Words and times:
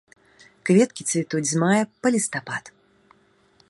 Кветкі 0.69 1.03
цвітуць 1.11 1.43
з 1.51 1.55
мая 1.65 1.79
па 2.05 2.17
лістапад. 2.17 2.63